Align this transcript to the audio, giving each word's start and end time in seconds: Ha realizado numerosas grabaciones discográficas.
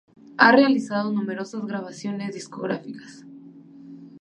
Ha 0.39 0.51
realizado 0.51 1.11
numerosas 1.11 1.63
grabaciones 1.67 2.33
discográficas. 2.33 3.23